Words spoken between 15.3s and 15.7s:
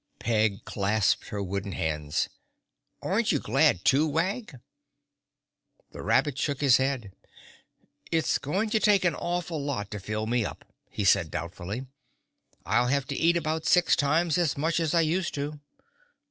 to."